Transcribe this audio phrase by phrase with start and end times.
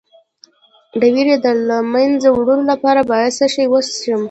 [0.99, 4.19] د ویرې د له منځه وړلو لپاره باید څه شی وڅښم؟